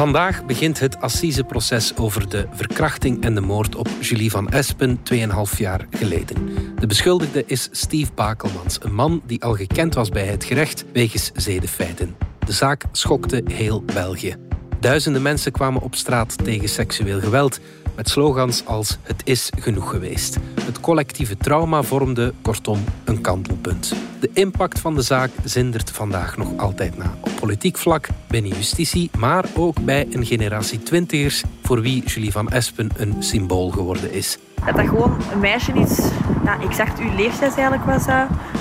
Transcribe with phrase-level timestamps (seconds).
[0.00, 5.56] Vandaag begint het assiseproces over de verkrachting en de moord op Julie van Espen 2,5
[5.56, 6.48] jaar geleden.
[6.78, 11.30] De beschuldigde is Steve Bakelmans, een man die al gekend was bij het gerecht wegens
[11.34, 12.16] zedenfeiten.
[12.46, 14.36] De zaak schokte heel België.
[14.78, 17.60] Duizenden mensen kwamen op straat tegen seksueel geweld
[17.96, 20.38] met slogans als het is genoeg geweest.
[20.60, 23.94] Het collectieve trauma vormde kortom een kantelpunt.
[24.20, 27.14] De impact van de zaak zindert vandaag nog altijd na.
[27.20, 32.48] Op politiek vlak, binnen justitie, maar ook bij een generatie twintigers voor wie Julie van
[32.48, 34.38] Espen een symbool geworden is.
[34.64, 35.98] Dat dat gewoon een meisje is,
[36.44, 38.04] ja, exact uw leeftijd eigenlijk was.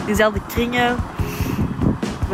[0.05, 0.95] Diezelfde kringen.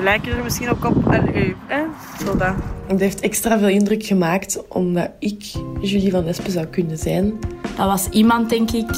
[0.05, 1.11] Lijken er misschien ook op.
[1.11, 1.83] En hè?
[2.25, 2.53] Zo dat.
[2.87, 5.43] Het heeft extra veel indruk gemaakt omdat ik
[5.81, 7.33] Julie van Espen zou kunnen zijn.
[7.61, 8.89] Dat was iemand, denk ik,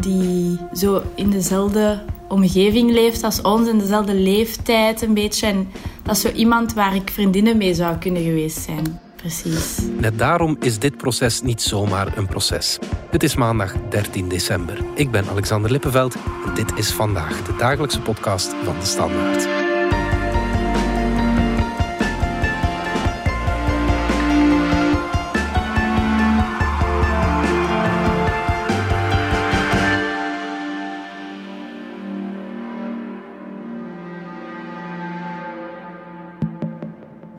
[0.00, 5.46] die zo in dezelfde omgeving leeft als ons, in dezelfde leeftijd een beetje.
[5.46, 5.68] En
[6.02, 9.00] dat is zo iemand waar ik vriendinnen mee zou kunnen geweest zijn.
[9.16, 9.78] Precies.
[9.98, 12.78] Net daarom is dit proces niet zomaar een proces.
[13.10, 14.78] Het is maandag 13 december.
[14.94, 16.14] Ik ben Alexander Lippenveld
[16.46, 19.61] en dit is vandaag de dagelijkse podcast van de Standaard.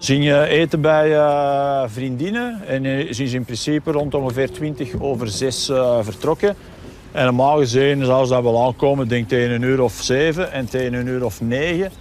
[0.03, 4.99] Zien je eten bij uh, vriendinnen en uh, zien ze in principe rond ongeveer 20
[4.99, 6.55] over 6 uh, vertrokken.
[7.11, 10.93] En normaal gezien, zoals dat wel aankomen, denk tegen een uur of 7 en tegen
[10.93, 11.91] een uur of 9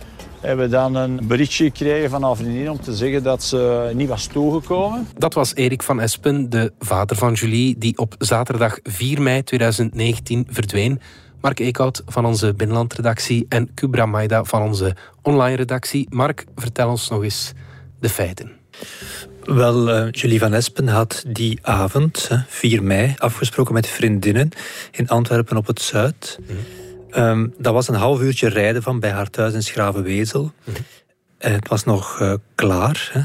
[0.40, 4.08] hebben we dan een berichtje gekregen van haar vriendin om te zeggen dat ze niet
[4.08, 5.08] was toegekomen.
[5.18, 10.46] Dat was Erik van Espen, de vader van Julie, die op zaterdag 4 mei 2019
[10.50, 11.00] verdween.
[11.40, 16.06] Mark Eekhout van onze binnenlandredactie en Kubra Maida van onze online redactie.
[16.10, 17.52] Mark, vertel ons nog eens
[18.02, 18.50] de feiten.
[19.44, 24.48] Wel, uh, Julie van Espen had die avond, 4 mei, afgesproken met vriendinnen
[24.90, 26.38] in Antwerpen op het Zuid.
[26.48, 26.56] Mm.
[27.22, 30.52] Um, dat was een half uurtje rijden van bij haar thuis in Schravenwezel.
[30.64, 30.74] Mm.
[31.38, 33.10] En het was nog uh, klaar.
[33.12, 33.20] Hè.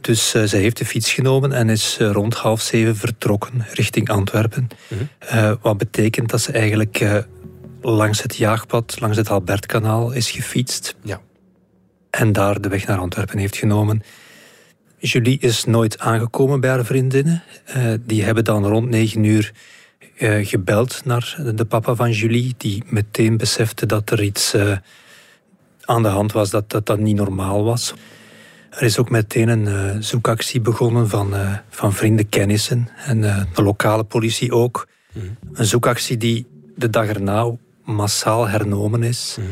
[0.00, 4.68] Dus uh, zij heeft de fiets genomen en is rond half zeven vertrokken richting Antwerpen.
[4.88, 5.58] Mm.
[5.62, 7.24] wat betekent dat ze eigenlijk
[7.80, 10.94] langs het jaagpad, langs het Albertkanaal is gefietst.
[11.02, 11.20] Ja
[12.10, 14.02] en daar de weg naar Antwerpen heeft genomen.
[14.98, 17.42] Julie is nooit aangekomen bij haar vriendinnen.
[17.76, 19.52] Uh, die hebben dan rond negen uur
[20.18, 24.76] uh, gebeld naar de papa van Julie, die meteen besefte dat er iets uh,
[25.84, 27.94] aan de hand was, dat, dat dat niet normaal was.
[28.70, 31.34] Er is ook meteen een zoekactie begonnen van,
[31.68, 33.20] van vrienden, kennissen en
[33.54, 34.88] de lokale politie ook.
[35.12, 35.36] Mm.
[35.52, 36.46] Een zoekactie die
[36.76, 37.50] de dag erna
[37.84, 39.36] massaal hernomen is.
[39.40, 39.46] Mm.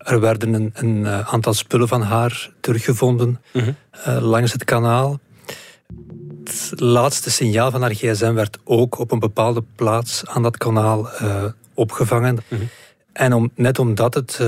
[0.00, 3.72] Er werden een, een eh, aantal spullen van haar teruggevonden mhm.
[3.90, 5.20] eh, langs het kanaal.
[6.44, 11.08] Het laatste signaal van haar gsm werd ook op een bepaalde plaats aan dat kanaal
[11.22, 11.44] uh,
[11.74, 12.38] opgevangen.
[12.48, 12.62] Mhm.
[13.12, 14.40] En om, net omdat het,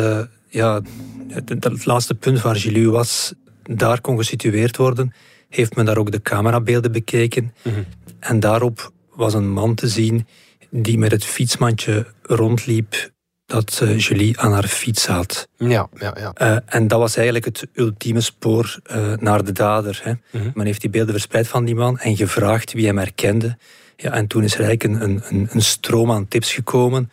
[0.48, 0.80] ja,
[1.28, 5.14] het, het, laatste punt waar Gilou was, daar kon gesitueerd worden,
[5.48, 7.54] heeft men daar ook de camerabeelden bekeken.
[7.62, 7.82] Mhm.
[8.18, 10.26] En daarop was een man te zien
[10.70, 13.10] die met het fietsmandje rondliep
[13.46, 15.48] dat uh, Julie aan haar fiets had.
[15.56, 16.32] Ja, ja, ja.
[16.42, 20.00] Uh, en dat was eigenlijk het ultieme spoor uh, naar de dader.
[20.02, 20.12] Hè.
[20.30, 20.50] -hmm.
[20.54, 23.56] Men heeft die beelden verspreid van die man en gevraagd wie hem herkende.
[23.96, 27.10] Ja, en toen is er eigenlijk een, een, een stroom aan tips gekomen.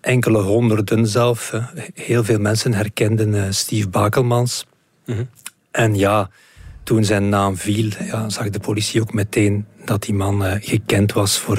[0.00, 1.50] Enkele honderden zelf.
[1.50, 1.60] Hè.
[1.94, 4.66] Heel veel mensen herkenden Steve Bakelmans.
[5.04, 5.28] -hmm.
[5.70, 6.30] En ja,
[6.82, 11.38] toen zijn naam viel, ja, zag de politie ook meteen dat die man gekend was
[11.38, 11.58] voor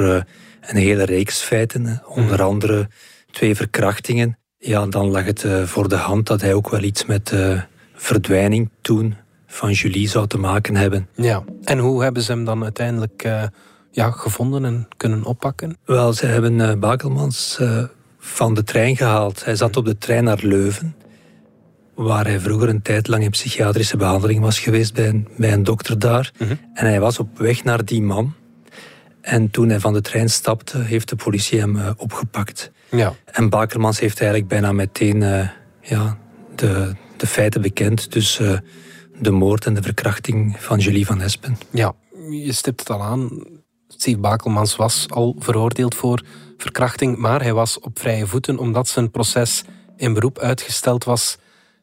[0.61, 2.01] een hele reeks feiten.
[2.05, 2.47] Onder -hmm.
[2.47, 2.87] andere
[3.33, 7.05] twee verkrachtingen, ja, dan lag het uh, voor de hand dat hij ook wel iets
[7.05, 7.61] met de uh,
[7.95, 9.15] verdwijning toen
[9.47, 11.07] van Julie zou te maken hebben.
[11.15, 13.43] Ja, en hoe hebben ze hem dan uiteindelijk uh,
[13.91, 15.77] ja, gevonden en kunnen oppakken?
[15.85, 17.59] Wel, ze hebben Bakelmans
[18.19, 19.45] van de trein gehaald.
[19.45, 20.95] Hij zat op de trein naar Leuven,
[21.95, 25.63] waar hij vroeger een tijd lang in psychiatrische behandeling was geweest bij een, bij een
[25.63, 26.31] dokter daar.
[26.39, 26.59] Mm -hmm.
[26.73, 28.33] En hij was op weg naar die man.
[29.23, 32.71] En toen hij van de trein stapte, heeft de politie hem opgepakt.
[32.89, 33.13] Ja.
[33.25, 35.49] En Bakermans heeft eigenlijk bijna meteen uh,
[35.81, 36.17] ja,
[36.55, 38.11] de, de feiten bekend.
[38.11, 38.57] Dus uh,
[39.19, 41.57] de moord en de verkrachting van Julie van Espen.
[41.69, 41.93] Ja,
[42.29, 43.43] je stipt het al aan.
[43.87, 46.21] Steve Bakelmans was al veroordeeld voor
[46.57, 49.63] verkrachting, maar hij was op vrije voeten omdat zijn proces
[49.97, 51.37] in beroep uitgesteld was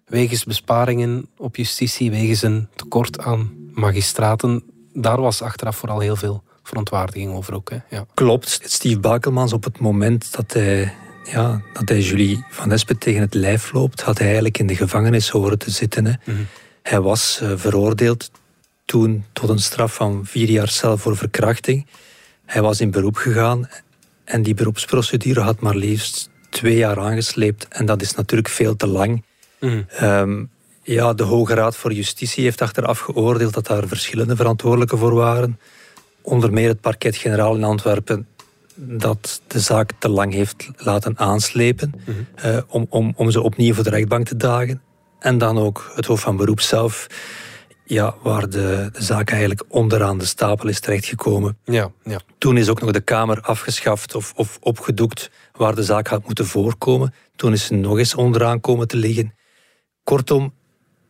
[0.05, 4.63] wegens besparingen op justitie, wegens een tekort aan magistraten.
[4.93, 7.71] Daar was achteraf vooral heel veel verontwaardiging over ook.
[7.71, 7.77] Hè?
[7.89, 8.07] Ja.
[8.15, 8.61] Klopt.
[8.65, 10.95] Steve Bakelmans op het moment dat hij,
[11.25, 14.77] ja, dat hij Julie van Espen tegen het lijf loopt, had hij eigenlijk in de
[14.77, 16.05] gevangenis horen te zitten.
[16.07, 16.13] Hè.
[16.25, 16.39] Mhm.
[16.83, 18.31] Hij was uh, veroordeeld
[18.85, 21.87] toen tot een straf van vier jaar cel voor verkrachting.
[22.47, 23.69] Hij was in beroep gegaan
[24.25, 27.69] en die beroepsprocedure had maar liefst twee jaar aangesleept.
[27.69, 29.25] En dat is natuurlijk veel te lang.
[29.61, 29.83] Mhm.
[29.89, 30.45] Ehm,
[30.83, 35.59] ja, de Hoge Raad voor Justitie heeft achteraf geoordeeld dat daar verschillende verantwoordelijken voor waren.
[36.23, 38.27] Onder meer het parket-generaal in Antwerpen
[38.75, 41.93] dat de zaak te lang heeft laten aanslepen
[42.35, 44.83] eh, om, om, om ze opnieuw voor de rechtbank te dagen.
[45.19, 47.07] En dan ook het Hof van Beroep zelf,
[47.85, 51.59] ja, waar de, de zaak eigenlijk onderaan de stapel is terechtgekomen.
[51.65, 52.21] Ja, ja.
[52.39, 56.47] Toen is ook nog de Kamer afgeschaft of, of opgedoekt waar de zaak had moeten
[56.47, 57.15] voorkomen.
[57.37, 59.35] Toen is ze nog eens onderaan komen te liggen.
[60.05, 60.55] Kortom,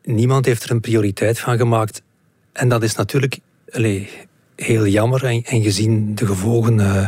[0.03, 2.03] niemand heeft er een prioriteit van gemaakt.
[2.53, 3.39] En dat is natuurlijk
[3.71, 4.11] allee,
[4.63, 7.07] heel jammer en, en gezien de gevolgen eh,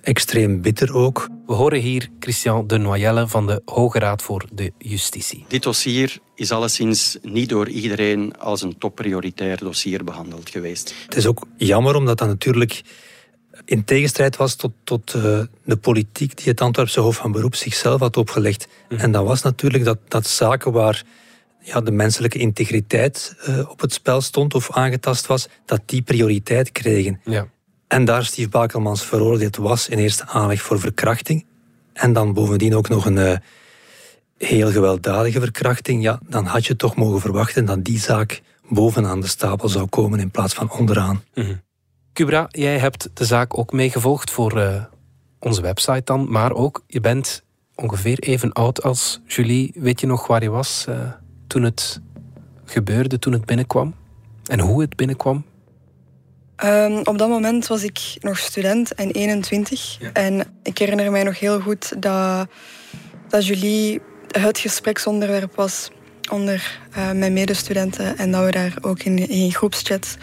[0.00, 1.28] extreem bitter ook.
[1.46, 5.44] We horen hier Christian de Noyelle van de Hoge Raad voor de Justitie.
[5.48, 10.94] Dit dossier is alleszins niet door iedereen als een topprioritair dossier behandeld geweest.
[11.04, 12.82] Het is ook jammer omdat dat natuurlijk
[13.64, 18.00] in tegenstrijd was tot, tot uh, de politiek die het Antwerpse Hof van Beroep zichzelf
[18.00, 18.68] had opgelegd.
[18.88, 21.04] En dat was natuurlijk dat, dat zaken waar
[21.66, 26.72] ja, de menselijke integriteit uh, op het spel stond of aangetast was, dat die prioriteit
[26.72, 27.20] kregen.
[27.24, 27.48] Ja.
[27.88, 31.46] En daar Steve Bakelmans veroordeeld was in eerste aanleg voor verkrachting.
[31.92, 33.36] En dan bovendien ook nog een uh,
[34.38, 36.02] heel gewelddadige verkrachting.
[36.02, 40.20] Ja, dan had je toch mogen verwachten dat die zaak bovenaan de stapel zou komen
[40.20, 41.22] in plaats van onderaan.
[41.34, 41.64] Mm
[42.12, 44.84] Kubra, jij hebt de zaak ook meegevolgd voor uh,
[45.38, 46.30] onze website dan.
[46.30, 47.42] Maar ook, je bent
[47.74, 49.72] ongeveer even oud als Julie.
[49.74, 51.12] Weet je nog waar je was uh,
[51.46, 52.00] toen het
[52.64, 53.94] gebeurde, toen het binnenkwam?
[54.46, 55.44] En hoe het binnenkwam?
[56.64, 59.96] Um, op dat moment was ik nog student en 21.
[60.00, 60.12] Ja.
[60.12, 62.48] En ik herinner mij nog heel goed dat,
[63.28, 65.90] dat Julie het gespreksonderwerp was
[66.30, 68.18] onder uh, mijn medestudenten.
[68.18, 70.16] En dat we daar ook in, in groepschats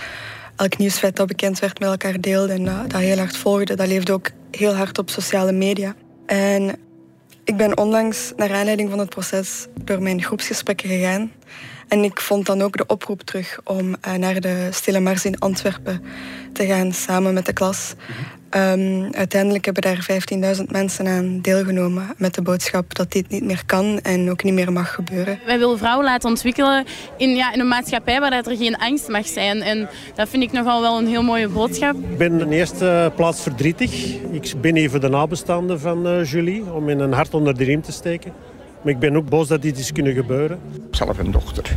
[0.56, 2.56] elk nieuwsfeit dat bekend werd met elkaar deelden.
[2.56, 3.76] En dat, dat heel hard volgde.
[3.76, 5.96] Dat leefde ook heel hard op sociale media.
[6.26, 6.76] En
[7.44, 11.32] ik ben onlangs, naar aanleiding van het proces, door mijn groepsgesprekken gegaan.
[11.88, 15.40] En ik vond dan ook de oproep terug om uh, naar de Stille Mars in
[15.40, 16.04] Antwerpen
[16.54, 17.94] te gaan samen met de klas.
[18.56, 20.08] Um, uiteindelijk hebben daar
[20.58, 24.54] 15.000 mensen aan deelgenomen met de boodschap dat dit niet meer kan en ook niet
[24.54, 25.40] meer mag gebeuren.
[25.46, 26.86] Wij willen vrouwen laten ontwikkelen
[27.18, 29.62] in, ja, in een maatschappij waar dat er geen angst mag zijn.
[29.62, 31.96] En dat vind ik nogal wel een heel mooie boodschap.
[31.96, 34.16] Ik ben in eerste plaats verdrietig.
[34.32, 37.82] Ik ben even de nabestaanden van uh, Julie om in een hart onder de riem
[37.82, 38.34] te steken.
[38.82, 40.60] Maar ik ben ook boos dat dit is kunnen gebeuren.
[40.92, 41.76] Zelf een dochter.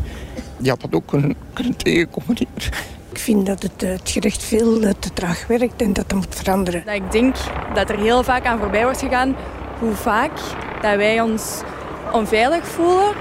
[0.59, 2.95] Die had dat ook kunnen, kunnen tegenkomen hier.
[3.17, 6.83] Ik vind dat het, het gerecht veel te traag werkt en dat dat moet veranderen.
[6.85, 7.37] Dat ik denk
[7.75, 9.37] dat er heel vaak aan voorbij wordt gegaan
[9.79, 10.33] hoe vaak
[10.83, 11.61] dat wij ons
[12.13, 13.15] onveilig voelen.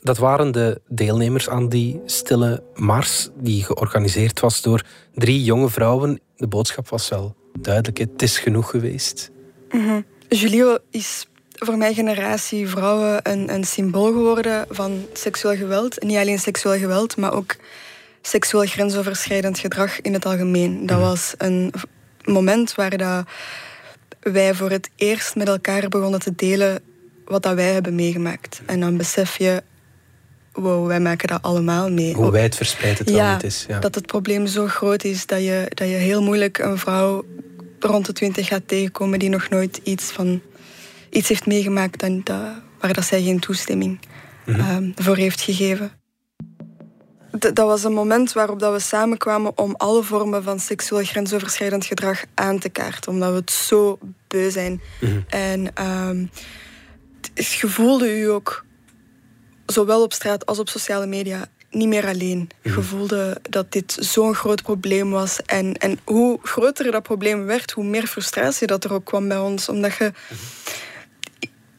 [0.00, 4.82] Dat waren de deelnemers aan die stille mars die georganiseerd was door
[5.14, 6.20] drie jonge vrouwen.
[6.36, 9.30] De boodschap was wel duidelijk, het is genoeg geweest.
[9.70, 10.04] Mm -hmm.
[10.28, 16.02] Julio is voor mijn generatie vrouwen een, een symbool geworden van seksueel geweld.
[16.02, 17.56] Niet alleen seksueel geweld, maar ook
[18.26, 20.86] seksueel grensoverschrijdend gedrag in het algemeen.
[20.86, 21.72] Dat was een
[22.24, 23.26] moment waar dat
[24.20, 26.80] wij voor het eerst met elkaar begonnen te delen
[27.24, 28.60] wat dat wij hebben meegemaakt.
[28.66, 29.62] En dan besef je,
[30.52, 32.14] wow, wij maken dat allemaal mee.
[32.14, 33.64] Hoe wijd verspreid het ja, wel niet is.
[33.68, 33.78] Ja.
[33.78, 37.24] Dat het probleem zo groot is dat je, dat je heel moeilijk een vrouw
[37.78, 40.40] rond de twintig gaat tegenkomen die nog nooit iets van
[41.10, 42.48] iets heeft meegemaakt dan dat,
[42.80, 43.98] waar dat zij geen toestemming
[44.44, 44.76] mm -hmm.
[44.76, 45.92] um, voor heeft gegeven.
[47.38, 52.24] Dat was een moment waarop dat we samenkwamen om alle vormen van seksueel grensoverschrijdend gedrag
[52.34, 53.12] aan te kaarten.
[53.12, 53.98] Omdat we het zo
[54.28, 54.80] beu zijn.
[55.00, 55.24] Mm -hmm.
[55.28, 56.30] En um,
[57.34, 58.64] je voelde u ook,
[59.66, 62.38] zowel op straat als op sociale media, niet meer alleen.
[62.38, 62.72] Mm -hmm.
[62.74, 65.42] Je voelde dat dit zo'n groot probleem was.
[65.42, 69.38] En, en hoe groter dat probleem werd, hoe meer frustratie dat er ook kwam bij
[69.38, 69.68] ons.
[69.68, 70.12] Omdat je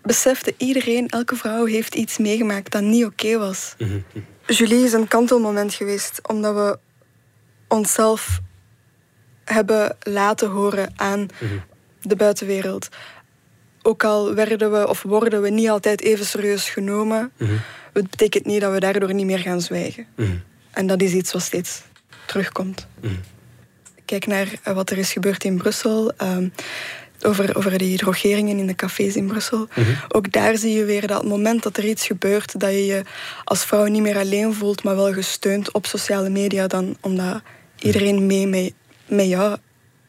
[0.02, 3.76] besefte iedereen, elke vrouw heeft iets meegemaakt dat niet oké okay was.
[3.78, 4.26] Mm -hmm.
[4.48, 6.80] Julie is een kantelmoment geweest, omdat we
[7.68, 8.40] onszelf
[9.44, 11.64] hebben laten horen aan mm -hmm.
[12.02, 12.90] de buitenwereld.
[13.82, 17.60] Ook al werden we of worden we niet altijd even serieus genomen, mm -hmm.
[17.94, 20.08] het betekent niet dat we daardoor niet meer gaan zwijgen.
[20.72, 21.82] En dat is iets wat steeds
[22.26, 22.88] terugkomt.
[24.06, 26.12] Kijk naar wat er is gebeurd in Brussel.
[26.22, 26.54] Um,
[27.26, 29.58] over, over die drogeringen in de cafés in Brussel.
[29.58, 29.96] Mm -hmm.
[30.08, 33.04] Ook daar zie je weer dat het moment dat er iets gebeurt, dat je je
[33.44, 37.42] als vrouw niet meer alleen voelt, maar wel gesteund op sociale media, dan omdat
[37.80, 38.74] iedereen mee met,
[39.08, 39.58] met jou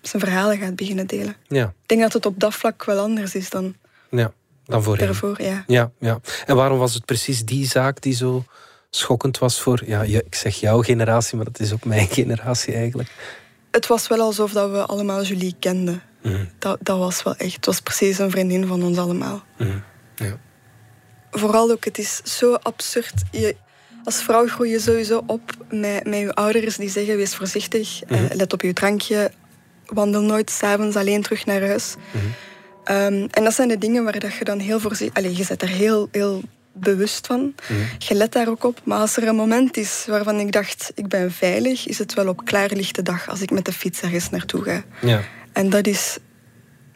[0.02, 1.37] zijn verhalen gaat beginnen delen.
[1.49, 1.64] Ja.
[1.64, 3.75] Ik denk dat het op dat vlak wel anders is dan,
[4.11, 4.32] ja,
[4.64, 5.06] dan voorheen.
[5.06, 5.42] daarvoor.
[5.42, 5.64] Ja.
[5.66, 6.20] Ja, ja.
[6.46, 8.44] En waarom was het precies die zaak die zo
[8.90, 13.11] schokkend was voor, ja, ik zeg jouw generatie, maar dat is ook mijn generatie eigenlijk.
[13.76, 16.02] Het was wel alsof dat we allemaal Julie kenden.
[16.23, 16.45] Mhm.
[16.59, 19.42] dat, dat was wel echt, het was precies een vriendin van ons allemaal.
[19.59, 19.78] Mhm.
[20.14, 20.38] Ja.
[21.30, 23.23] Vooral ook, het is zo absurd.
[23.30, 23.56] Je,
[24.04, 28.21] als vrouw groei je sowieso op met, met je ouders die zeggen: wees voorzichtig, eh,
[28.21, 28.37] mhm.
[28.37, 29.30] let op je drankje,
[29.87, 31.95] wandel nooit s'avonds alleen terug naar huis.
[32.85, 35.16] Ehm, en dat zijn de dingen waar dat je dan heel voorzichtig...
[35.16, 36.42] Allee, je zet er heel, heel
[36.80, 37.54] bewust van.
[37.68, 37.80] Mhm.
[37.99, 38.80] Je let daar ook op.
[38.85, 42.28] Maar als er een moment is waarvan ik dacht, ik ben veilig, is het wel
[42.28, 44.85] op klaarlichte dag als ik met de fiets ergens naartoe ga.
[45.02, 45.23] Ja.
[45.52, 46.18] En dat is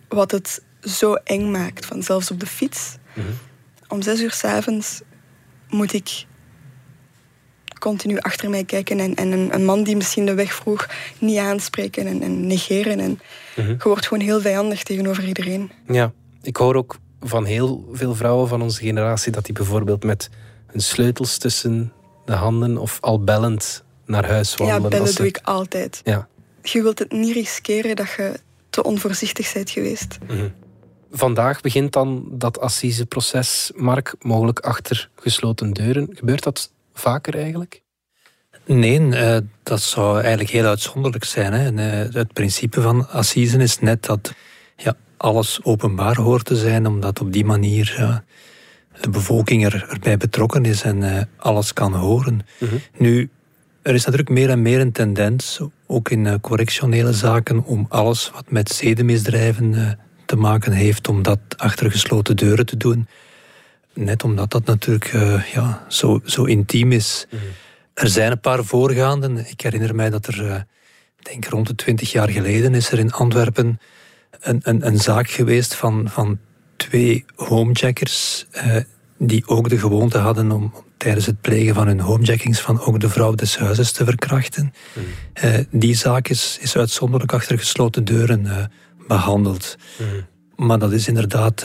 [0.09, 1.87] wat het zo eng maakt.
[1.87, 2.97] Van zelfs op de fiets.
[3.15, 3.27] Mhm.
[3.89, 5.01] Om zes uur s'avonds
[5.69, 6.25] moet ik
[7.79, 11.39] continu achter mij kijken en, en een, een, man die misschien de weg vroeg niet
[11.39, 13.01] aanspreken en, en negeren.
[13.01, 13.21] En
[13.57, 13.69] mhm.
[13.69, 15.71] Je wordt gewoon heel vijandig tegenover iedereen.
[15.87, 20.31] Ja, ik hoor ook van heel veel vrouwen van onze generatie dat die bijvoorbeeld met
[20.67, 21.93] hun sleutels tussen
[22.25, 24.83] de handen of al bellend naar huis wandelen.
[24.83, 26.01] Ja, bellen doe ik altijd.
[26.05, 26.29] Ja.
[26.63, 30.19] Je wilt het niet riskeren dat je te onvoorzichtig bent geweest.
[30.27, 30.49] Mhm.
[31.13, 36.09] Vandaag begint dan dat assiseproces, Mark, mogelijk achter gesloten deuren.
[36.13, 37.83] Gebeurt dat vaker eigenlijk?
[38.67, 41.53] Nee, uh, dat zou eigenlijk heel uitzonderlijk zijn.
[41.53, 41.65] Hè.
[41.65, 44.35] En, uh, het principe van assisen is net dat
[44.77, 48.17] ja, alles openbaar hoort te zijn, omdat op die manier uh,
[49.01, 52.47] de bevolking er, erbij betrokken is en alles kan horen.
[52.59, 52.75] Mhm.
[52.97, 53.29] Nu,
[53.83, 58.51] er is natuurlijk meer en meer een tendens, ook in correctionele zaken, om alles wat
[58.51, 63.09] met zedenmisdrijven te maken heeft, om dat achter gesloten deuren te doen.
[63.95, 65.13] Net omdat dat natuurlijk
[65.53, 67.27] ja, zo, zo intiem is.
[67.31, 67.43] Mhm.
[67.95, 69.51] Er zijn een paar voorgaanden.
[69.51, 70.67] Ik herinner mij dat er,
[71.23, 73.79] denk rond de twintig jaar geleden, is er in Antwerpen
[74.41, 76.39] een, een, een zaak geweest van, van
[76.77, 78.47] twee homejackers.
[78.57, 78.77] Uh,
[79.19, 83.09] die ook de gewoonte hadden om tijdens het plegen van hun homejackings van ook de
[83.09, 84.75] vrouw des huizes te verkrachten.
[84.93, 85.65] Mhm.
[85.71, 88.71] die zaak is, is uitzonderlijk achter gesloten deuren
[89.09, 89.77] behandeld.
[89.99, 90.67] Mhm.
[90.67, 91.65] Maar dat is inderdaad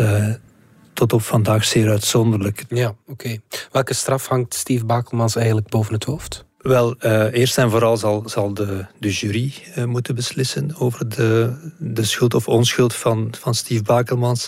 [0.96, 2.66] tot op vandaag zeer uitzonderlijk.
[2.70, 3.38] Ja, oké.
[3.72, 6.45] Welke straf hangt Steve Bakelmans eigenlijk boven het hoofd?
[6.66, 11.54] Wel, uh, eerst en vooral zal, zal de, de jury uh, moeten beslissen over de,
[11.78, 14.48] de schuld of onschuld van, van Steve Bakelmans.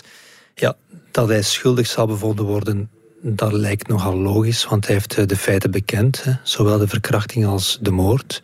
[0.54, 0.76] Ja,
[1.10, 5.36] dat hij schuldig zal bevonden worden, dat lijkt nogal logisch, want hij heeft uh, de
[5.36, 8.42] feiten bekend, hè, zowel de verkrachting als de moord.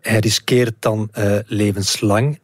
[0.00, 1.10] Hij riskeert dan
[1.46, 2.40] levenslang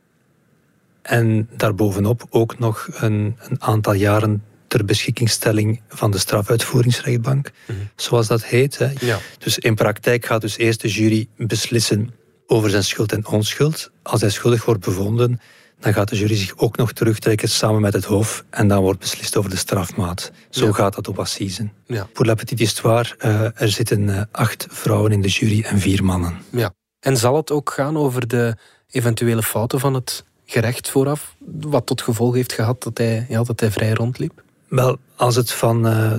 [1.02, 7.78] en daarbovenop ook nog een, een aantal jaren ter beschikkingstelling van de strafuitvoeringsrechtbank, mhm.
[7.96, 8.78] zoals dat heet.
[8.78, 8.90] Hè.
[9.00, 9.18] Ja.
[9.38, 12.14] Dus in praktijk gaat dus eerst de jury beslissen
[12.46, 13.90] over zijn schuld en onschuld.
[14.02, 15.40] Als hij schuldig wordt bevonden,
[15.80, 18.98] dan gaat de jury zich ook nog terugtrekken samen met het Hof en dan wordt
[18.98, 20.32] beslist over de strafmaat.
[20.50, 21.72] Zo gaat dat op assisen.
[21.86, 22.08] Ja.
[22.12, 26.04] Pour la petite histoire, uh, er zitten uh, acht vrouwen in de jury en vier
[26.04, 26.38] mannen.
[26.50, 26.74] Ja.
[27.00, 28.56] En zal het ook gaan over de
[28.90, 33.60] eventuele fouten van het gerecht vooraf, wat tot gevolg heeft gehad dat hij, ja, dat
[33.60, 34.42] hij vrij rondliep?
[34.68, 36.12] Wel, als het van uh,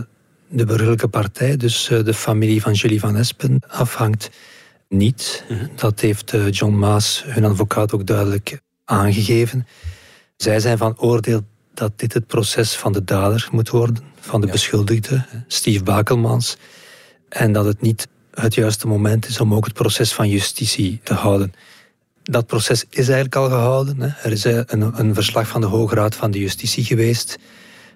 [0.48, 4.30] de burgerlijke partij, dus uh, de familie van Julie van Espen, afhangt,
[4.88, 5.44] niet.
[5.50, 5.68] Mhm.
[5.76, 9.68] Dat heeft uh, John Maas, hun advocaat, ook duidelijk aangegeven.
[10.36, 11.42] Zij zijn van oordeel
[11.74, 14.52] dat dit het proces van de dader moet worden, van de Ja.
[14.52, 16.58] beschuldigde, Steve Bakelmans.
[17.30, 21.14] En dat het niet het juiste moment is om ook het proces van justitie te
[21.14, 21.54] houden.
[22.24, 24.02] Dat proces is eigenlijk al gehouden.
[24.02, 24.08] Hè.
[24.24, 27.38] Er is eh, een, een verslag van de Hoge Raad van de Justitie geweest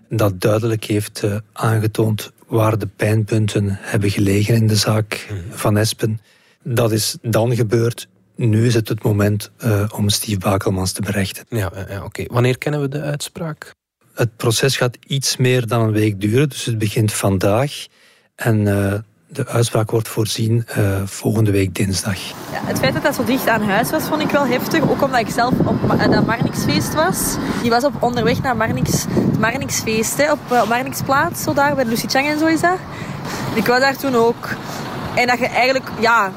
[0.10, 6.22] dat duidelijk heeft eh, aangetoond waar de pijnpunten hebben gelegen in de zaak van Espen.
[6.64, 8.08] Dat is dan gebeurd.
[8.36, 11.46] Nu is het het moment eh, om Steve Bakelmans te berechten.
[11.50, 12.24] Ja, ja, oké.
[12.28, 13.74] Wanneer kennen we de uitspraak?
[14.14, 17.86] Het proces gaat iets meer dan een week duren, dus het begint vandaag.
[18.36, 19.00] En eh,
[19.34, 22.18] de uitspraak wordt voorzien eh, volgende week dinsdag.
[22.18, 24.82] Ja, het feit dat dat zo dicht aan huis was, vond ik wel heftig.
[24.82, 27.36] Ook omdat ik zelf op eh, dat Marnixfeest was.
[27.62, 31.76] Die was op onderweg naar Marnix, het Marnixfeest, hè, op, eh, op Marnixplaats, zo daar,
[31.76, 32.78] bij Lucy Chang en zo is dat.
[33.54, 34.50] Ik was daar toen ook.
[35.16, 36.32] En dat je eigenlijk, ja...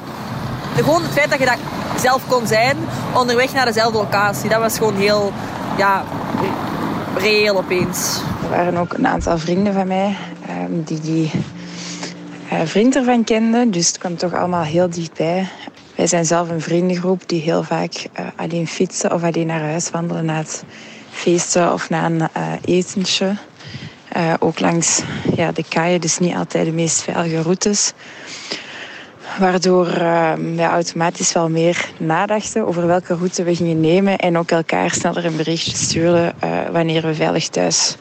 [0.75, 1.57] Gewoon het feit dat je dat
[1.99, 2.77] zelf kon zijn,
[3.15, 4.49] onderweg naar dezelfde locatie.
[4.49, 5.33] Dat was gewoon heel,
[5.77, 6.03] ja,
[7.17, 8.21] reëel opeens.
[8.43, 10.15] Er waren ook een aantal vrienden van mij
[10.47, 11.31] ehm, die die
[12.49, 13.71] vriend ervan kenden.
[13.71, 15.47] Dus het kwam toch allemaal heel dichtbij.
[15.95, 19.89] Wij zijn zelf een vriendengroep die heel vaak eh, alleen fietsen of alleen naar huis
[19.89, 20.63] wandelen na het
[21.09, 23.35] feesten of na een eh, etentje.
[24.09, 25.01] Eh, ook langs
[25.35, 27.93] ja, de kaaien, dus niet altijd de meest veilige routes.
[29.39, 34.17] Waardoor ehm, we automatisch wel meer nadachten over welke route we gingen nemen.
[34.17, 37.95] En ook elkaar sneller een berichtje stuurden eh, wanneer we veilig thuis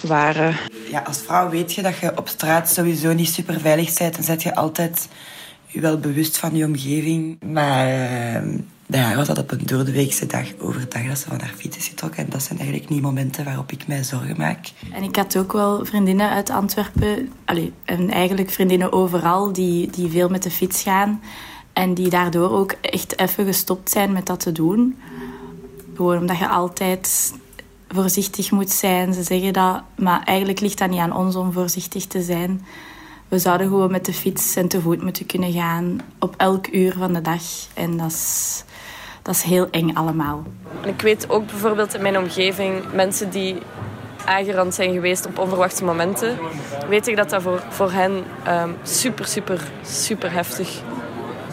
[0.00, 0.56] waren.
[0.90, 4.16] Ja, als vrouw weet je dat je op straat sowieso niet super veilig bent.
[4.16, 5.08] En zet je altijd
[5.72, 7.42] wel bewust van je omgeving.
[7.44, 7.88] Maar
[8.86, 12.24] uh, was dat op een doordeweekse dag, overdag, dat ze van haar fiets is getrokken.
[12.24, 14.70] En dat zijn eigenlijk niet momenten waarop ik mij zorgen maak.
[14.92, 20.10] En ik had ook wel vriendinnen uit Antwerpen, allee, en eigenlijk vriendinnen overal, die, die
[20.10, 21.20] veel met de fiets gaan.
[21.72, 24.98] En die daardoor ook echt even gestopt zijn met dat te doen.
[25.94, 27.32] Gewoon omdat je altijd
[27.88, 29.14] voorzichtig moet zijn.
[29.14, 32.64] Ze zeggen dat, maar eigenlijk ligt dat niet aan ons om voorzichtig te zijn.
[33.28, 36.92] We zouden gewoon met de fiets en te voet moeten kunnen gaan op elk uur
[36.98, 37.42] van de dag.
[37.74, 38.64] En dat is,
[39.22, 40.42] dat is heel eng allemaal.
[40.84, 43.56] Ik weet ook bijvoorbeeld in mijn omgeving mensen die
[44.24, 46.38] aangerand zijn geweest op onverwachte momenten.
[46.88, 50.82] Weet ik dat dat voor, voor hen um, super, super, super heftig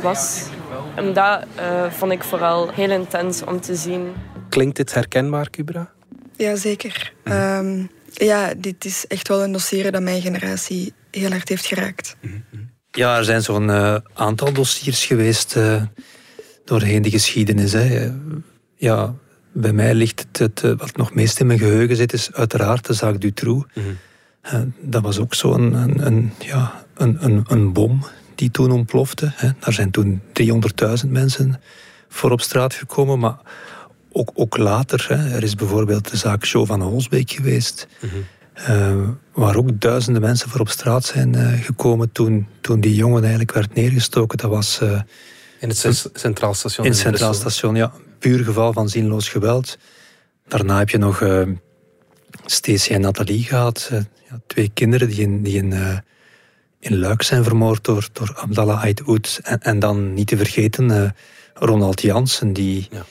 [0.01, 0.47] was.
[0.95, 4.13] En dat uh, vond ik vooral heel intens om te zien.
[4.49, 5.89] Klinkt dit herkenbaar, Kubra?
[6.37, 7.13] Jazeker.
[7.23, 12.15] Um, ja, dit is echt wel een dossier dat mijn generatie heel hard heeft geraakt.
[12.91, 15.83] Ja, er zijn zo'n uh, aantal dossiers geweest uh,
[16.65, 17.71] doorheen de geschiedenis.
[17.71, 18.11] Hè.
[18.75, 19.13] Ja,
[19.51, 22.85] bij mij ligt het, het, eh, wat nog meest in mijn geheugen zit, is uiteraard
[22.85, 23.67] de zaak Dutroux.
[23.73, 23.97] Mm
[24.79, 29.31] dat was ook zo'n een, een, ja, een, een, een bom die toen ontplofte.
[29.35, 29.49] Hè.
[29.59, 30.21] Daar zijn toen
[31.05, 31.61] 300.000 mensen
[32.07, 33.37] voor op straat gekomen, maar
[34.15, 35.05] ook, ook later.
[35.09, 35.35] Hè.
[35.35, 37.87] Er is bijvoorbeeld de zaak Jo van Holsbeek geweest.
[38.69, 43.21] uh, waar ook duizenden mensen voor op straat zijn uh, gekomen toen, toen die jongen
[43.21, 44.37] eigenlijk werd neergestoken.
[44.37, 44.79] Dat was...
[44.83, 45.01] Uh,
[45.59, 46.85] in het Centraal Station?
[46.85, 47.91] In het Centraal Station, ja.
[48.19, 49.77] Puur geval van zinloos geweld.
[50.47, 51.23] Daarna heb je nog
[52.45, 53.89] Stacey en Nathalie gehad.
[54.29, 55.73] Ja, twee kinderen die in, die in,
[56.79, 59.01] in Luik zijn vermoord door, door Abdallah Ait
[59.41, 61.15] En, en dan niet te vergeten
[61.53, 62.87] Ronald Jansen, die...
[62.91, 63.05] Ja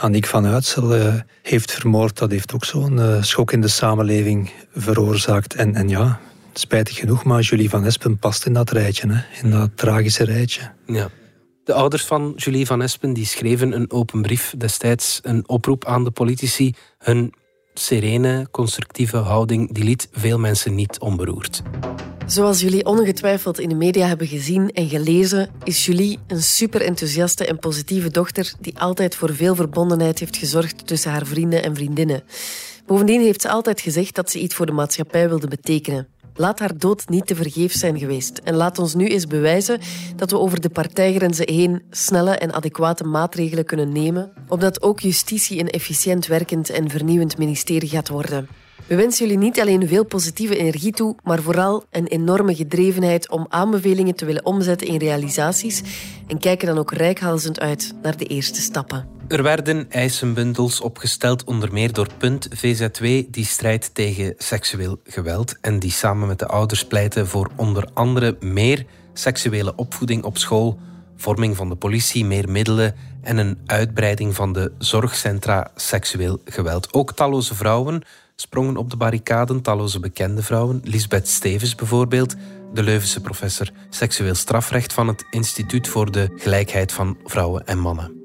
[0.00, 4.50] Annick van Uitsel uh, heeft vermoord, dat heeft ook zo'n uh, schok in de samenleving
[4.74, 5.54] veroorzaakt.
[5.54, 6.20] En, en ja,
[6.52, 10.70] spijtig genoeg, maar Julie van Espen past in dat rijtje, hè, in dat tragische rijtje.
[10.86, 11.08] Ja.
[11.64, 16.04] De ouders van Julie van Espen die schreven een open brief destijds, een oproep aan
[16.04, 16.74] de politici.
[16.98, 17.34] Hun
[17.74, 21.62] serene, constructieve houding die liet veel mensen niet onberoerd.
[22.26, 27.46] Zoals jullie ongetwijfeld in de media hebben gezien en gelezen, is Julie een super enthousiaste
[27.46, 32.22] en positieve dochter die altijd voor veel verbondenheid heeft gezorgd tussen haar vrienden en vriendinnen.
[32.86, 36.08] Bovendien heeft ze altijd gezegd dat ze iets voor de maatschappij wilde betekenen.
[36.40, 38.38] Laat haar dood niet te vergeefs zijn geweest.
[38.44, 39.80] En laat ons nu eens bewijzen
[40.16, 45.60] dat we over de partijgrenzen heen snelle en adequate maatregelen kunnen nemen, opdat ook justitie
[45.60, 48.48] een efficiënt werkend en vernieuwend ministerie gaat worden.
[48.86, 53.46] We wensen jullie niet alleen veel positieve energie toe, maar vooral een enorme gedrevenheid om
[53.48, 55.82] aanbevelingen te willen omzetten in realisaties
[56.26, 59.19] en kijken dan ook rijkhalzend uit naar de eerste stappen.
[59.30, 65.78] Er werden eisenbundels opgesteld, onder meer door Punt VZW, die strijdt tegen seksueel geweld en
[65.78, 70.78] die samen met de ouders pleiten voor onder andere meer seksuele opvoeding op school,
[71.16, 76.94] vorming van de politie, meer middelen en een uitbreiding van de zorgcentra seksueel geweld.
[76.94, 78.02] Ook talloze vrouwen
[78.36, 80.80] sprongen op de barricaden, talloze bekende vrouwen.
[80.84, 82.36] Lisbeth Stevens bijvoorbeeld,
[82.74, 88.19] de Leuvense professor seksueel strafrecht van het Instituut voor de Gelijkheid van Vrouwen en Mannen.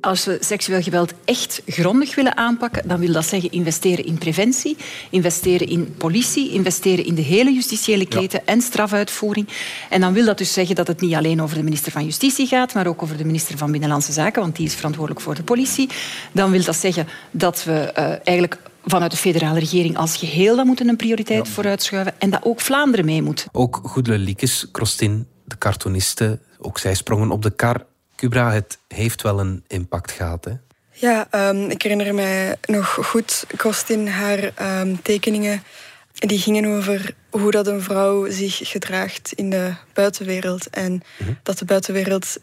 [0.00, 4.76] Als we seksueel geweld echt grondig willen aanpakken, dan wil dat zeggen investeren in preventie,
[5.10, 9.48] investeren in politie, investeren in de hele justitiële keten en strafuitvoering.
[9.90, 12.46] En dan wil dat dus zeggen dat het niet alleen over de minister van Justitie
[12.46, 15.42] gaat, maar ook over de minister van Binnenlandse Zaken, want die is verantwoordelijk voor de
[15.42, 15.88] politie.
[16.32, 20.66] Dan wil dat zeggen dat we uh, eigenlijk vanuit de federale regering als geheel dat
[20.66, 21.52] moeten een prioriteit ja.
[21.52, 23.46] vooruitschuiven en dat ook Vlaanderen mee moet.
[23.52, 27.88] Ook Goedele Liekes, Krostin, de cartooniste, ook zij sprongen op de kar.
[28.20, 30.52] Cubra, het heeft wel een impact gehad, hè?
[30.90, 35.62] Ja, um, ik herinner mij nog goed Krostin, haar um, tekeningen...
[36.12, 40.70] Die gingen over hoe dat een vrouw zich gedraagt in de buitenwereld.
[40.70, 41.38] En mm -hmm.
[41.42, 42.36] dat de buitenwereld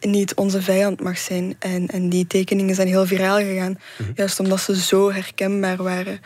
[0.00, 1.56] niet onze vijand mag zijn.
[1.58, 3.78] En, en die tekeningen zijn heel viraal gegaan.
[3.98, 4.10] Mhm.
[4.14, 6.20] Juist omdat ze zo herkenbaar waren.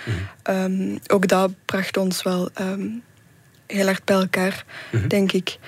[0.45, 0.57] Mhm.
[0.57, 2.51] um, ook dat bracht ons wel
[3.67, 5.09] heel hard bij elkaar, mhm.
[5.09, 5.59] denk ik.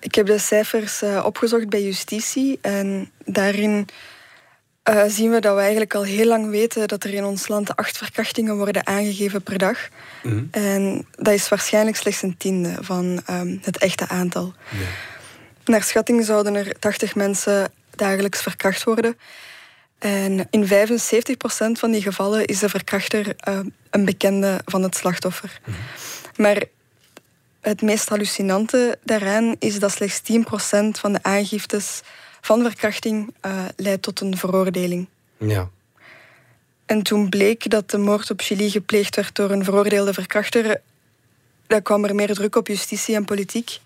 [0.00, 2.58] Ik heb de cijfers uh, opgezocht bij justitie.
[2.60, 3.88] En daarin
[4.88, 7.76] uh, zien we dat we eigenlijk al heel lang weten dat er in ons land
[7.76, 9.88] acht verkrachtingen worden aangegeven per dag.
[10.50, 14.54] En dat is waarschijnlijk slechts een tiende van um, het echte aantal.
[14.70, 14.86] Ja.
[15.64, 19.18] Naar schatting zouden er 80 mensen dagelijks verkracht worden.
[19.98, 20.68] En in 75%
[21.72, 23.58] van die gevallen is de verkrachter uh,
[23.90, 25.60] een bekende van het slachtoffer.
[25.64, 25.82] Mm -hmm.
[26.44, 26.62] Maar
[27.68, 30.34] het meest hallucinante daaraan is dat slechts 10%
[30.90, 32.00] van de aangiftes
[32.40, 35.08] van verkrachting uh, leidt tot een veroordeling.
[35.38, 35.70] Ja.
[36.86, 40.80] En toen bleek dat de moord op Julie gepleegd werd door een veroordeelde verkrachter,
[41.66, 43.78] dan kwam er meer druk op justitie en politiek.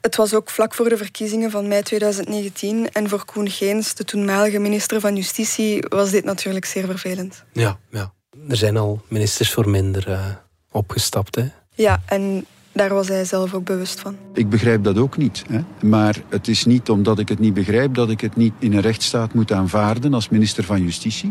[0.00, 2.92] Het was ook vlak voor de verkiezingen van mei 2019.
[2.92, 7.44] En voor Koen Geens, de toenmalige minister van Justitie, was dit natuurlijk zeer vervelend.
[7.52, 8.12] Ja, ja.
[8.48, 10.26] er zijn al ministers voor minder uh,
[10.70, 11.34] opgestapt.
[11.34, 11.48] Hè?
[11.74, 14.16] Ja, en daar was hij zelf ook bewust van.
[14.32, 15.44] Ik begrijp dat ook niet.
[15.48, 15.60] Hè?
[15.88, 18.80] Maar het is niet omdat ik het niet begrijp dat ik het niet in een
[18.80, 21.30] rechtsstaat moet aanvaarden als minister van Justitie.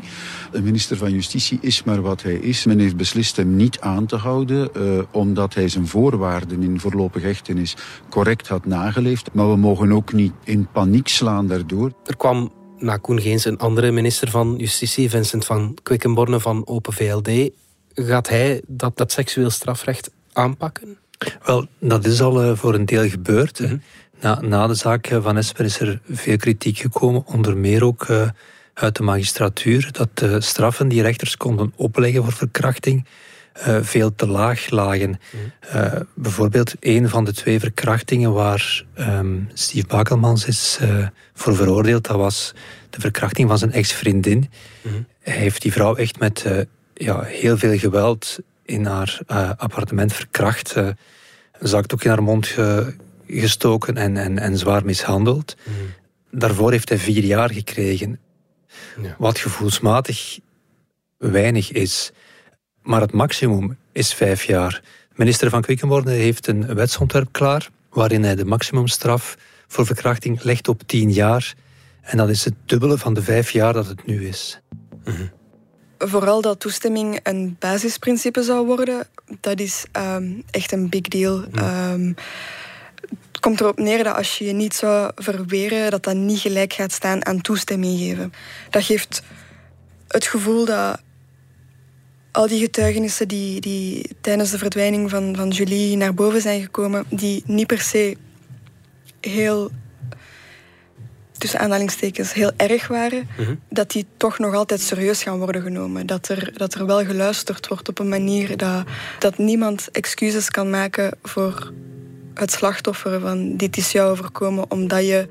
[0.52, 2.66] Een minister van Justitie is maar wat hij is.
[2.66, 7.24] Men heeft beslist hem niet aan te houden uh, omdat hij zijn voorwaarden in voorlopig
[7.24, 7.76] hechtenis
[8.10, 9.34] correct had nageleefd.
[9.34, 11.92] Maar we mogen ook niet in paniek slaan daardoor.
[12.06, 16.94] Er kwam na Koen Geens een andere minister van Justitie, Vincent van Quickenborne van Open
[16.94, 17.50] VLD.
[17.94, 20.98] Gaat hij dat, dat seksueel strafrecht aanpakken?
[21.46, 23.60] Wel, dat is al uh, voor een deel gebeurd.
[23.60, 23.82] Mm -hmm.
[24.22, 28.30] na, na, de zaak van Espen is er veel kritiek gekomen, onder meer ook uh,
[28.74, 33.06] uit de magistratuur, dat de straffen die rechters konden opleggen voor verkrachting
[33.82, 35.10] veel te laag lagen.
[35.10, 35.18] Mm
[35.62, 36.08] -hmm.
[36.14, 40.80] bijvoorbeeld een van de twee verkrachtingen waar um, Steve Bakelmans is
[41.34, 42.54] voor veroordeeld, dat was
[42.90, 44.38] de verkrachting van zijn ex-vriendin.
[44.38, 45.06] Mm -hmm.
[45.20, 46.46] Hij heeft die vrouw echt met
[46.94, 50.76] ja, heel veel geweld in haar uh, appartement verkracht.
[50.76, 50.96] Een
[51.60, 52.96] zakdoek in haar mond ge,
[53.28, 55.56] gestoken en, en, en zwaar mishandeld.
[55.64, 55.74] Mm.
[56.40, 58.20] Daarvoor heeft hij vier jaar gekregen.
[59.02, 59.16] Ja.
[59.18, 60.40] Wat gevoelsmatig
[61.18, 62.12] weinig is.
[62.82, 64.82] Maar het maximum is vijf jaar.
[65.14, 70.82] Minister van Quickenborne heeft een wetsontwerp klaar waarin hij de maximumstraf voor verkrachting legt op
[70.86, 71.54] tien jaar.
[72.02, 74.62] En dat is het dubbele van de vijf jaar dat het nu is.
[75.04, 75.30] Mm -hmm
[76.08, 79.08] vooral dat toestemming een basisprincipe zou worden,
[79.40, 81.44] dat is um, echt een big deal.
[81.56, 82.16] Um,
[83.32, 86.74] het komt erop neer dat als je je niet zou verweren, dat dat niet gelijk
[86.74, 88.34] gaat staan aan toestemming geven.
[88.70, 89.22] Dat geeft
[90.08, 91.02] het gevoel dat
[92.32, 97.06] al die getuigenissen die, die tijdens de verdwijning van, van Julie naar boven zijn gekomen,
[97.10, 98.18] die niet per se
[99.22, 99.72] heel
[101.44, 103.60] tussen aanhalingstekens heel erg waren, mm-hmm.
[103.70, 106.06] dat die toch nog altijd serieus gaan worden genomen.
[106.06, 108.84] Dat er, dat er wel geluisterd wordt op een manier dat,
[109.20, 111.72] dat niemand excuses kan maken voor
[112.34, 115.28] het slachtoffer van dit is jou overkomen omdat je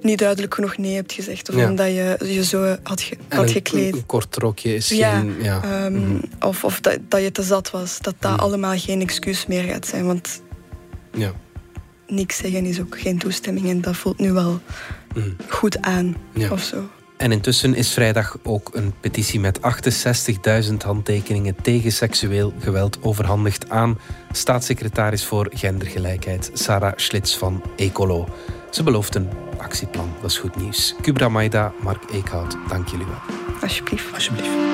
[0.00, 1.48] niet duidelijk genoeg nee hebt gezegd.
[1.48, 3.94] Of omdat je je zo had, ge, had gekleed.
[3.94, 5.34] Een, kort rokje is ja, geen...
[5.42, 5.84] Ja.
[5.84, 6.20] Um, mm-hmm.
[6.40, 7.98] Of, of dat, dat je te zat was.
[8.00, 8.38] Dat dat mm.
[8.38, 10.06] allemaal geen excuus meer gaat zijn.
[10.06, 10.42] Want
[11.12, 11.32] ja.
[12.06, 13.68] niks zeggen is ook geen toestemming.
[13.68, 14.60] En dat voelt nu wel
[15.14, 15.36] mm.
[15.48, 16.16] goed aan.
[16.32, 16.50] Ja.
[16.50, 16.88] Of zo.
[17.16, 19.60] En intussen is vrijdag ook een petitie met
[20.68, 23.98] 68.000 handtekeningen tegen seksueel geweld overhandigd aan
[24.32, 28.28] staatssecretaris voor gendergelijkheid Sarah Schlitz van Ecolo.
[28.70, 30.94] Ze belooft een actieplan, dat is goed nieuws.
[31.00, 33.36] Kubra Maida, Mark Eekhout, dank jullie wel.
[33.60, 34.14] Alsjeblieft.
[34.14, 34.73] Alsjeblieft.